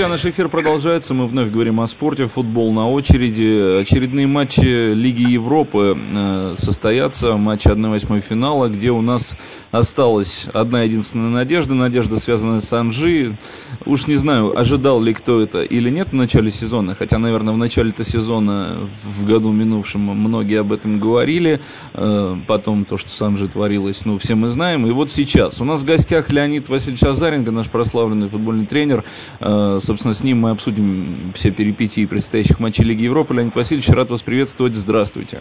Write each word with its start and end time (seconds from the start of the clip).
Друзья, 0.00 0.14
наш 0.14 0.24
эфир 0.24 0.48
продолжается. 0.48 1.12
Мы 1.12 1.26
вновь 1.26 1.50
говорим 1.50 1.78
о 1.78 1.86
спорте. 1.86 2.26
Футбол 2.26 2.72
на 2.72 2.88
очереди. 2.88 3.82
Очередные 3.82 4.26
матчи 4.26 4.94
Лиги 4.94 5.30
Европы 5.30 5.94
э, 5.94 6.54
состоятся. 6.56 7.36
Матч 7.36 7.66
1-8 7.66 8.22
финала, 8.22 8.68
где 8.68 8.92
у 8.92 9.02
нас 9.02 9.36
осталась 9.72 10.46
одна 10.54 10.84
единственная 10.84 11.28
надежда. 11.28 11.74
Надежда, 11.74 12.18
связанная 12.18 12.60
с 12.60 12.72
Анжи. 12.72 13.36
Уж 13.84 14.06
не 14.06 14.16
знаю, 14.16 14.58
ожидал 14.58 15.02
ли 15.02 15.12
кто 15.12 15.42
это 15.42 15.64
или 15.64 15.90
нет 15.90 16.12
в 16.12 16.14
начале 16.14 16.50
сезона. 16.50 16.94
Хотя, 16.94 17.18
наверное, 17.18 17.52
в 17.52 17.58
начале-то 17.58 18.02
сезона, 18.02 18.88
в 19.04 19.26
году 19.26 19.52
минувшем, 19.52 20.00
многие 20.00 20.60
об 20.60 20.72
этом 20.72 20.98
говорили. 20.98 21.60
Э, 21.92 22.38
потом 22.46 22.86
то, 22.86 22.96
что 22.96 23.10
с 23.10 23.20
Анжи 23.20 23.48
творилось, 23.48 24.06
ну, 24.06 24.16
все 24.16 24.34
мы 24.34 24.48
знаем. 24.48 24.86
И 24.86 24.92
вот 24.92 25.10
сейчас. 25.10 25.60
У 25.60 25.66
нас 25.66 25.82
в 25.82 25.84
гостях 25.84 26.30
Леонид 26.30 26.70
Васильевич 26.70 27.02
Азаренко, 27.02 27.50
наш 27.50 27.68
прославленный 27.68 28.30
футбольный 28.30 28.64
тренер. 28.64 29.04
Э, 29.40 29.78
Собственно, 29.90 30.14
с 30.14 30.22
ним 30.22 30.38
мы 30.38 30.50
обсудим 30.50 31.32
все 31.34 31.50
перипетии 31.50 32.06
предстоящих 32.06 32.60
матчей 32.60 32.84
Лиги 32.84 33.02
Европы. 33.02 33.34
Леонид 33.34 33.56
Васильевич, 33.56 33.88
рад 33.88 34.08
вас 34.08 34.22
приветствовать. 34.22 34.76
Здравствуйте. 34.76 35.40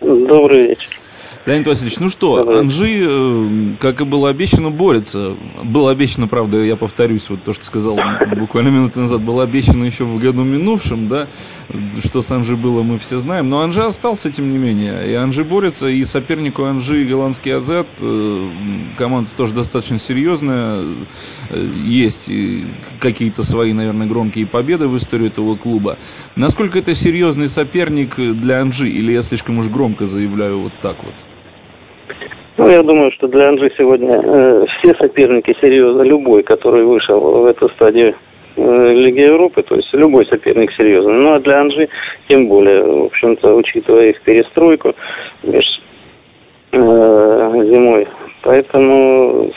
Добрый 0.00 0.68
вечер. 0.68 0.98
Леонид 1.46 1.68
Васильевич, 1.68 2.00
ну 2.00 2.08
что. 2.08 2.58
Анжи, 2.58 3.06
э, 3.08 3.76
как 3.78 4.00
и 4.00 4.04
было 4.04 4.30
обещано, 4.30 4.72
борется. 4.72 5.36
Было 5.62 5.92
обещано, 5.92 6.26
правда, 6.26 6.58
я 6.58 6.74
повторюсь, 6.74 7.30
вот 7.30 7.44
то, 7.44 7.52
что 7.52 7.64
сказал 7.64 7.96
буквально 8.36 8.70
минуты 8.70 8.98
назад, 8.98 9.22
было 9.22 9.44
обещано 9.44 9.84
еще 9.84 10.04
в 10.04 10.18
году 10.18 10.42
минувшем, 10.42 11.06
да, 11.08 11.28
что 12.04 12.20
с 12.20 12.32
Анжи 12.32 12.56
было, 12.56 12.82
мы 12.82 12.98
все 12.98 13.18
знаем. 13.18 13.48
Но 13.48 13.60
Анжи 13.60 13.80
остался, 13.80 14.32
тем 14.32 14.50
не 14.50 14.58
менее. 14.58 15.08
И 15.08 15.14
Анжи 15.14 15.44
борется, 15.44 15.86
и 15.86 16.04
сопернику 16.04 16.64
Анжи 16.64 17.04
голландский 17.04 17.54
Азет, 17.54 17.86
э, 18.00 18.50
команда 18.98 19.30
тоже 19.36 19.54
достаточно 19.54 20.00
серьезная. 20.00 20.84
Э, 21.50 21.70
есть 21.84 22.28
какие-то 22.98 23.44
свои, 23.44 23.72
наверное, 23.72 24.08
громкие 24.08 24.48
победы 24.48 24.88
в 24.88 24.96
истории 24.96 25.28
этого 25.28 25.54
клуба. 25.54 26.00
Насколько 26.34 26.80
это 26.80 26.92
серьезный 26.92 27.46
соперник 27.46 28.16
для 28.16 28.62
Анжи, 28.62 28.90
или 28.90 29.12
я 29.12 29.22
слишком 29.22 29.58
уж 29.58 29.68
громко 29.68 30.06
заявляю 30.06 30.62
вот 30.62 30.80
так 30.80 31.04
вот? 31.04 31.14
Ну, 32.58 32.68
я 32.68 32.82
думаю, 32.82 33.10
что 33.12 33.28
для 33.28 33.48
Анжи 33.48 33.70
сегодня 33.76 34.18
э, 34.18 34.64
все 34.78 34.94
соперники 34.96 35.54
серьезно, 35.60 36.02
любой, 36.02 36.42
который 36.42 36.84
вышел 36.84 37.20
в 37.20 37.44
эту 37.44 37.68
стадию 37.70 38.14
э, 38.56 38.92
Лиги 38.94 39.26
Европы, 39.26 39.62
то 39.62 39.74
есть 39.74 39.92
любой 39.92 40.24
соперник 40.26 40.72
серьезный. 40.72 41.12
Ну, 41.12 41.34
а 41.34 41.40
для 41.40 41.60
Анжи 41.60 41.88
тем 42.28 42.48
более, 42.48 42.82
в 42.82 43.04
общем-то, 43.06 43.54
учитывая 43.54 44.08
их 44.10 44.22
перестройку 44.22 44.94
меж, 45.42 45.66
э, 46.72 46.78
зимой. 46.78 48.08
Поэтому 48.42 49.52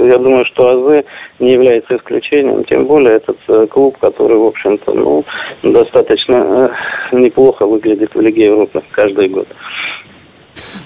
я 0.00 0.18
думаю, 0.18 0.44
что 0.46 0.68
АЗ 0.70 1.04
не 1.38 1.52
является 1.52 1.96
исключением, 1.96 2.64
тем 2.64 2.86
более 2.86 3.14
этот 3.14 3.38
э, 3.46 3.66
клуб, 3.68 3.96
который, 4.00 4.38
в 4.38 4.46
общем-то, 4.46 4.92
ну, 4.92 5.24
достаточно 5.62 6.72
э, 7.12 7.16
неплохо 7.16 7.64
выглядит 7.64 8.12
в 8.12 8.20
Лиге 8.20 8.46
Европы 8.46 8.82
каждый 8.90 9.28
год. 9.28 9.46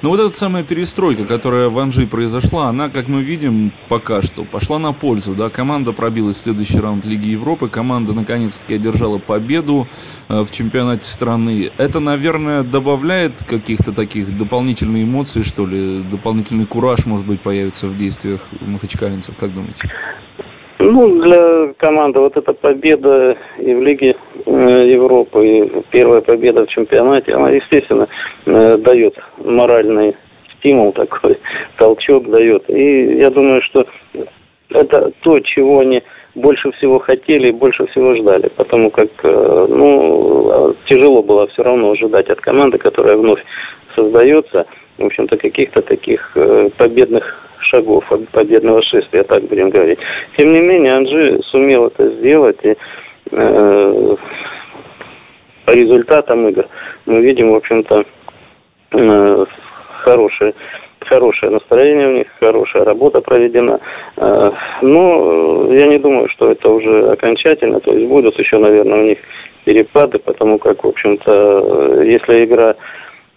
Но 0.01 0.11
вот 0.11 0.21
эта 0.21 0.33
самая 0.33 0.63
перестройка, 0.63 1.27
которая 1.27 1.69
в 1.69 1.79
Анжи 1.79 2.07
произошла, 2.07 2.69
она, 2.69 2.89
как 2.89 3.09
мы 3.09 3.23
видим, 3.23 3.73
пока 3.89 4.23
что 4.23 4.45
пошла 4.45 4.79
на 4.79 4.93
пользу. 4.93 5.35
Да? 5.35 5.51
Команда 5.51 5.93
пробилась 5.93 6.37
в 6.37 6.45
следующий 6.45 6.79
раунд 6.79 7.05
Лиги 7.05 7.29
Европы, 7.29 7.69
команда 7.69 8.13
наконец-таки 8.13 8.75
одержала 8.75 9.19
победу 9.19 9.89
э, 10.29 10.43
в 10.43 10.51
чемпионате 10.53 11.05
страны. 11.05 11.71
Это, 11.79 11.99
наверное, 11.99 12.63
добавляет 12.63 13.45
каких-то 13.45 13.93
таких 13.93 14.37
дополнительных 14.37 15.03
эмоций, 15.03 15.43
что 15.43 15.67
ли, 15.67 16.03
дополнительный 16.05 16.67
кураж, 16.67 17.05
может 17.07 17.27
быть, 17.27 17.43
появится 17.43 17.89
в 17.89 17.97
действиях 17.97 18.41
махачкалинцев, 18.61 19.37
как 19.37 19.53
думаете? 19.53 19.89
Ну, 20.81 21.21
для 21.23 21.75
команды 21.77 22.21
вот 22.21 22.37
эта 22.37 22.53
победа 22.53 23.37
и 23.59 23.75
в 23.75 23.83
Лиге 23.83 24.15
э, 24.47 24.51
Европы, 24.93 25.47
и 25.47 25.83
первая 25.91 26.21
победа 26.21 26.67
в 26.67 26.69
чемпионате, 26.69 27.33
она, 27.33 27.51
естественно, 27.51 28.07
э, 28.47 28.77
дает 28.79 29.15
моральный 29.49 30.17
стимул 30.59 30.93
такой, 30.93 31.39
толчок 31.77 32.29
дает. 32.31 32.69
И 32.69 33.19
я 33.19 33.31
думаю, 33.31 33.63
что 33.63 33.87
это 34.71 35.13
то, 35.21 35.41
чего 35.41 35.81
они 35.81 36.03
больше 36.35 36.71
всего 36.73 36.99
хотели 36.99 37.49
и 37.49 37.53
больше 37.53 37.87
всего 37.87 38.15
ждали, 38.15 38.49
потому 38.57 38.91
как, 38.91 39.09
э, 39.23 39.67
ну, 39.69 40.75
тяжело 40.87 41.23
было 41.23 41.47
все 41.49 41.63
равно 41.63 41.91
ожидать 41.91 42.29
от 42.31 42.41
команды, 42.41 42.79
которая 42.79 43.17
вновь 43.17 43.41
создается, 43.97 44.67
в 44.99 45.05
общем-то, 45.05 45.37
каких-то 45.37 45.83
таких 45.83 46.37
победных 46.77 47.49
шагов 47.71 48.05
победного 48.33 48.83
шествия, 48.83 49.23
так 49.25 49.43
будем 49.45 49.71
говорить. 49.71 49.99
Тем 50.37 50.53
не 50.53 50.61
менее, 50.61 50.97
Анжи 50.97 51.41
сумел 51.51 51.87
это 51.87 52.09
сделать, 52.17 52.59
и 52.63 52.77
э, 53.31 54.17
по 55.65 55.71
результатам 55.71 56.49
игр 56.49 56.67
мы 57.07 57.21
видим, 57.21 57.53
в 57.53 57.57
общем-то, 57.57 58.01
э, 58.01 58.05
хорошее, 58.91 60.55
хорошее 61.01 61.53
настроение 61.53 62.09
у 62.09 62.13
них, 62.13 62.27
хорошая 62.41 62.85
работа 62.85 63.21
проведена. 63.21 63.81
Э, 64.17 64.51
но 64.83 65.73
я 65.73 65.87
не 65.87 65.99
думаю, 65.99 66.29
что 66.31 66.51
это 66.51 66.71
уже 66.71 67.11
окончательно, 67.11 67.81
то 67.81 67.93
есть 67.93 68.07
будут 68.09 68.39
еще, 68.39 68.59
наверное, 68.59 69.01
у 69.01 69.05
них 69.05 69.19
перепады, 69.65 70.19
потому 70.19 70.59
как, 70.59 70.85
в 70.85 70.89
общем-то, 70.89 72.03
если 72.03 72.45
игра 72.45 72.75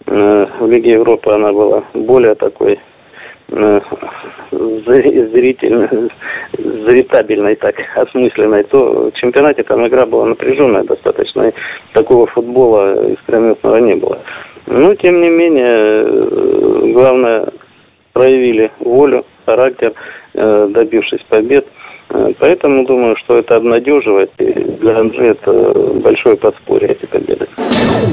э, 0.06 0.46
в 0.60 0.70
Лиге 0.70 0.92
Европы, 0.92 1.30
она 1.30 1.52
была 1.52 1.84
более 1.94 2.34
такой 2.34 2.78
Э, 3.54 3.80
зрительно, 4.50 6.08
зритабельной, 6.56 7.56
так, 7.56 7.74
осмысленной, 7.96 8.64
то 8.64 9.10
в 9.10 9.12
чемпионате 9.12 9.62
там 9.62 9.86
игра 9.86 10.06
была 10.06 10.24
напряженная 10.26 10.84
достаточно, 10.84 11.48
и 11.48 11.52
такого 11.92 12.26
футбола 12.28 13.12
искрометного 13.12 13.76
не 13.76 13.94
было. 13.94 14.20
Но, 14.72 14.94
тем 14.94 15.20
не 15.20 15.28
менее, 15.28 15.64
э, 15.64 16.92
главное, 16.92 17.48
проявили 18.12 18.70
волю, 18.80 19.24
характер, 19.44 19.92
э, 20.34 20.68
добившись 20.70 21.22
побед– 21.28 21.66
Поэтому 22.38 22.84
думаю, 22.86 23.16
что 23.24 23.38
это 23.38 23.56
обнадеживает. 23.56 24.30
И 24.38 24.44
для 24.80 24.98
Анжи 24.98 25.24
это 25.24 25.52
большое 26.00 26.36
подспорье 26.36 26.90
эти 26.90 27.06
победы. 27.06 27.46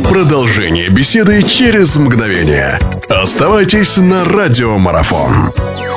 Продолжение 0.10 0.90
беседы 0.90 1.42
через 1.44 1.98
мгновение. 1.98 2.80
Оставайтесь 3.10 3.98
на 3.98 4.24
радиомарафон. 4.24 5.89